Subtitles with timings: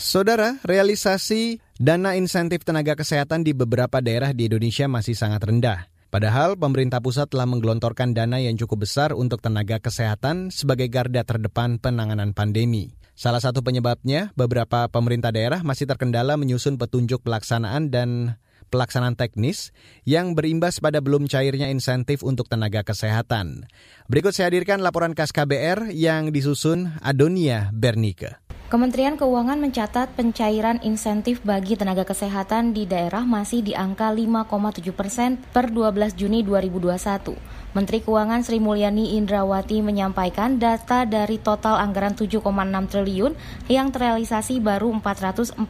[0.00, 5.92] Saudara, realisasi dana insentif tenaga kesehatan di beberapa daerah di Indonesia masih sangat rendah.
[6.08, 11.76] Padahal pemerintah pusat telah menggelontorkan dana yang cukup besar untuk tenaga kesehatan sebagai garda terdepan
[11.76, 12.96] penanganan pandemi.
[13.12, 18.40] Salah satu penyebabnya, beberapa pemerintah daerah masih terkendala menyusun petunjuk pelaksanaan dan
[18.72, 19.76] pelaksanaan teknis
[20.08, 23.68] yang berimbas pada belum cairnya insentif untuk tenaga kesehatan.
[24.08, 28.40] Berikut saya hadirkan laporan KAS KBR yang disusun Adonia Bernike.
[28.72, 35.36] Kementerian Keuangan mencatat pencairan insentif bagi tenaga kesehatan di daerah masih di angka 5,7 persen
[35.52, 37.36] per 12 Juni 2021.
[37.76, 42.40] Menteri Keuangan Sri Mulyani Indrawati menyampaikan data dari total anggaran 7,6
[42.88, 43.32] triliun
[43.68, 45.60] yang terrealisasi baru 442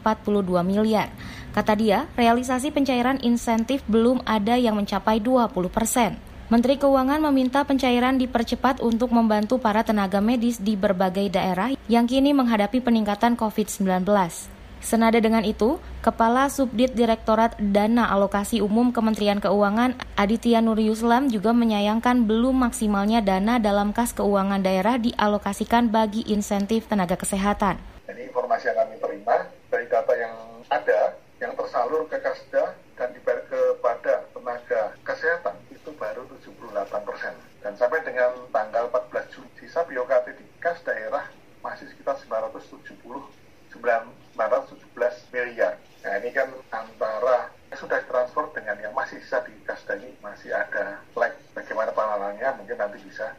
[0.63, 1.11] miliar.
[1.53, 6.17] Kata dia, realisasi pencairan insentif belum ada yang mencapai 20 persen.
[6.49, 12.33] Menteri Keuangan meminta pencairan dipercepat untuk membantu para tenaga medis di berbagai daerah yang kini
[12.33, 14.01] menghadapi peningkatan COVID-19.
[14.81, 21.53] Senada dengan itu, Kepala Subdit Direktorat Dana Alokasi Umum Kementerian Keuangan Aditya Nur Yuslam juga
[21.53, 27.77] menyayangkan belum maksimalnya dana dalam kas keuangan daerah dialokasikan bagi insentif tenaga kesehatan.
[28.09, 29.35] Ini informasi yang kami terima
[29.71, 30.33] dari data yang
[30.67, 30.99] ada
[31.43, 36.69] yang tersalur ke Kasda dan dibayar kepada tenaga kesehatan itu baru 78
[37.01, 37.33] persen.
[37.65, 41.25] Dan sampai dengan tanggal 14 Juni, sisa BOKT di kas daerah
[41.65, 42.93] masih sekitar 970,
[43.73, 45.73] 917 miliar.
[46.05, 50.53] Nah ini kan antara yang sudah transfer dengan yang masih sisa di kasda ini masih
[50.53, 51.33] ada lag.
[51.57, 53.33] Bagaimana penanganannya mungkin nanti bisa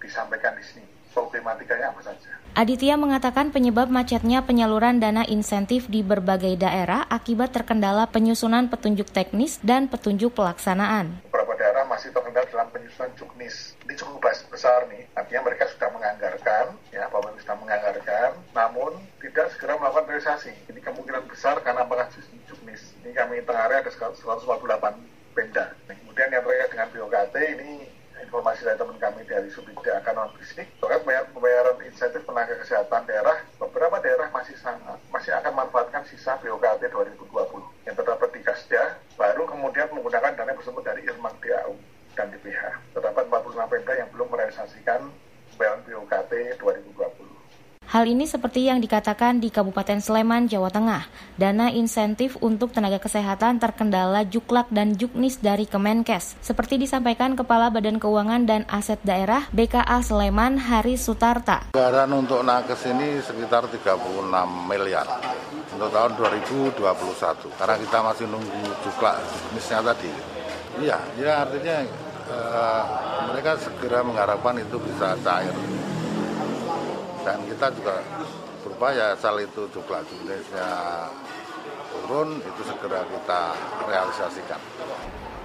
[0.00, 0.88] disampaikan di sini.
[1.16, 2.28] Problematikanya apa saja?
[2.56, 9.56] Aditya mengatakan penyebab macetnya penyaluran dana insentif di berbagai daerah akibat terkendala penyusunan petunjuk teknis
[9.64, 11.24] dan petunjuk pelaksanaan.
[11.28, 13.76] Beberapa daerah masih terkendala dalam penyusunan juknis.
[13.88, 19.76] Ini cukup besar nih, artinya mereka sudah menganggarkan, ya pemerintah sudah menganggarkan, namun tidak segera
[19.76, 20.52] melakukan realisasi.
[20.68, 22.08] Ini kemungkinan besar karena apakah
[22.48, 22.92] juknis.
[23.04, 24.36] Ini kami tengahnya ada 148
[25.36, 25.64] pemda.
[25.88, 27.72] Nah, kemudian yang terkait dengan BOKT ini
[28.24, 28.95] informasi dari teman
[29.36, 35.36] dari Subidda Akanon Bisnik terkait pembayaran insentif tenaga kesehatan daerah beberapa daerah masih sangat masih
[35.36, 37.28] akan manfaatkan sisa BOKT 2020
[37.84, 41.76] yang terdapat di Kasda baru kemudian menggunakan dana tersebut dari Irmak DAU
[42.16, 45.04] dan DPH terdapat 46 pemda yang belum merealisasikan
[45.52, 47.05] pembayaran BOKT 2020
[47.96, 51.08] Hal ini seperti yang dikatakan di Kabupaten Sleman, Jawa Tengah.
[51.40, 56.36] Dana insentif untuk tenaga kesehatan terkendala juklak dan juknis dari Kemenkes.
[56.44, 61.72] Seperti disampaikan Kepala Badan Keuangan dan Aset Daerah BKA Sleman, Haris Sutarta.
[61.72, 63.88] Anggaran untuk nakes ini sekitar 36
[64.68, 65.08] miliar
[65.72, 66.76] untuk tahun 2021.
[67.56, 70.12] Karena kita masih nunggu juklak juknisnya tadi.
[70.84, 71.80] Iya, ya artinya
[72.28, 72.82] uh,
[73.32, 75.56] mereka segera mengharapkan itu bisa cair
[77.26, 77.98] dan kita juga
[78.62, 80.70] berupaya asal itu jumlah jenisnya
[81.90, 83.40] turun itu segera kita
[83.90, 84.62] realisasikan.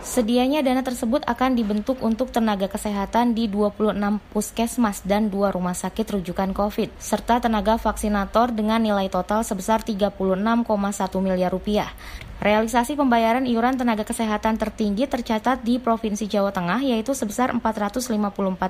[0.01, 3.93] Sedianya dana tersebut akan dibentuk untuk tenaga kesehatan di 26
[4.33, 10.17] puskesmas dan dua rumah sakit rujukan COVID, serta tenaga vaksinator dengan nilai total sebesar 36,1
[11.21, 11.93] miliar rupiah.
[12.41, 18.17] Realisasi pembayaran iuran tenaga kesehatan tertinggi tercatat di Provinsi Jawa Tengah yaitu sebesar 454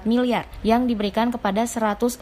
[0.03, 2.19] miliar yang diberikan kepada 114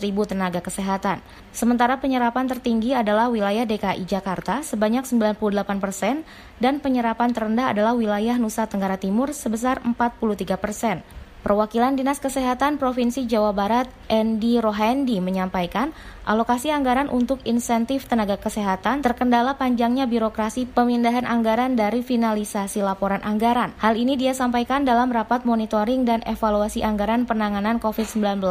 [0.00, 1.20] ribu tenaga kesehatan.
[1.52, 5.36] Sementara penyerapan tertinggi adalah wilayah DKI Jakarta sebanyak 98
[5.76, 6.24] persen
[6.56, 11.04] dan penyerapan terendah adalah wilayah Nusa Tenggara Timur sebesar 43 persen.
[11.38, 15.94] Perwakilan Dinas Kesehatan Provinsi Jawa Barat, Endi Rohandi, menyampaikan
[16.26, 23.70] alokasi anggaran untuk insentif tenaga kesehatan terkendala panjangnya birokrasi pemindahan anggaran dari finalisasi laporan anggaran.
[23.78, 28.42] Hal ini dia sampaikan dalam rapat monitoring dan evaluasi anggaran penanganan COVID-19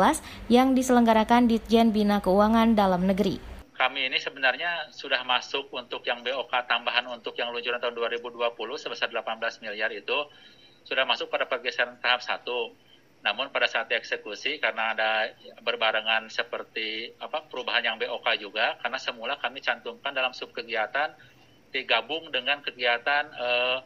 [0.48, 6.50] yang diselenggarakan Ditjen Bina Keuangan Dalam Negeri kami ini sebenarnya sudah masuk untuk yang BOK
[6.66, 10.18] tambahan untuk yang luncuran tahun 2020 sebesar 18 miliar itu
[10.88, 12.72] sudah masuk pada pergeseran tahap satu.
[13.28, 19.36] Namun pada saat dieksekusi karena ada berbarengan seperti apa perubahan yang BOK juga karena semula
[19.36, 21.12] kami cantumkan dalam sub kegiatan
[21.76, 23.78] digabung dengan kegiatan eh,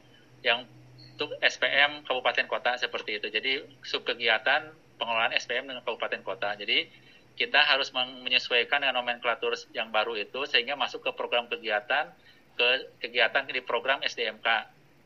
[0.46, 0.70] yang
[1.18, 3.28] untuk SPM kabupaten kota seperti itu.
[3.34, 4.70] Jadi sub kegiatan
[5.02, 6.54] pengelolaan SPM dengan kabupaten kota.
[6.54, 6.86] Jadi
[7.34, 12.14] kita harus menyesuaikan dengan nomenklatur yang baru itu sehingga masuk ke program kegiatan
[12.54, 12.68] ke
[13.02, 14.46] kegiatan di program SDMK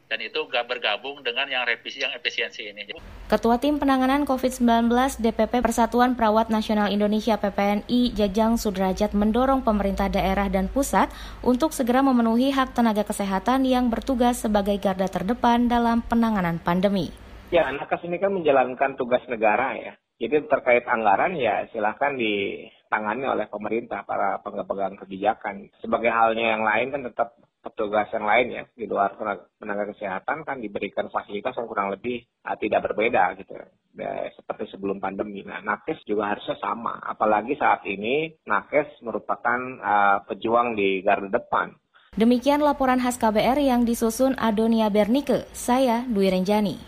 [0.05, 2.93] dan itu gak bergabung dengan yang revisi yang efisiensi ini.
[3.25, 4.85] Ketua Tim Penanganan COVID-19
[5.17, 11.09] DPP Persatuan Perawat Nasional Indonesia PPNI Jajang Sudrajat mendorong pemerintah daerah dan pusat
[11.41, 17.09] untuk segera memenuhi hak tenaga kesehatan yang bertugas sebagai garda terdepan dalam penanganan pandemi.
[17.49, 19.93] Ya, nakes ini kan menjalankan tugas negara ya.
[20.15, 25.67] Jadi terkait anggaran ya silahkan ditangani oleh pemerintah, para pemegang kebijakan.
[25.83, 27.35] Sebagai halnya yang lain kan tetap
[27.75, 29.19] petugas yang lain ya di luar
[29.59, 33.59] tenaga kesehatan kan diberikan fasilitas yang kurang lebih uh, tidak berbeda gitu
[33.99, 35.43] ya, seperti sebelum pandemi.
[35.43, 41.75] Nah, nakes juga harusnya sama, apalagi saat ini nakes merupakan uh, pejuang di garda depan.
[42.15, 45.51] Demikian laporan khas KBR yang disusun Adonia Bernike.
[45.51, 46.79] Saya Dwi Renjani.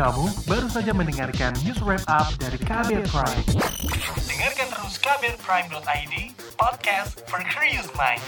[0.00, 3.44] Kamu baru saja mendengarkan news wrap up dari KBR Prime.
[4.24, 6.14] Dengarkan terus kbrprime.id,
[6.56, 8.24] podcast for curious mind.